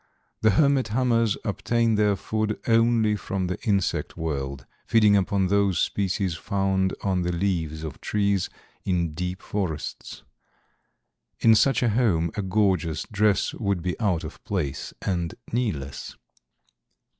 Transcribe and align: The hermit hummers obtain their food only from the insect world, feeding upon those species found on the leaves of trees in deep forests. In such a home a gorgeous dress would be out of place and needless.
The 0.41 0.49
hermit 0.57 0.87
hummers 0.87 1.37
obtain 1.45 1.93
their 1.93 2.15
food 2.15 2.59
only 2.67 3.15
from 3.15 3.45
the 3.45 3.59
insect 3.67 4.17
world, 4.17 4.65
feeding 4.87 5.15
upon 5.15 5.45
those 5.45 5.77
species 5.77 6.33
found 6.33 6.95
on 7.03 7.21
the 7.21 7.31
leaves 7.31 7.83
of 7.83 8.01
trees 8.01 8.49
in 8.83 9.13
deep 9.13 9.43
forests. 9.43 10.23
In 11.39 11.53
such 11.53 11.83
a 11.83 11.89
home 11.89 12.31
a 12.35 12.41
gorgeous 12.41 13.05
dress 13.11 13.53
would 13.53 13.83
be 13.83 13.95
out 13.99 14.23
of 14.23 14.43
place 14.43 14.91
and 15.03 15.35
needless. 15.53 16.17